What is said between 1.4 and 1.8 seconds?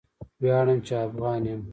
یم!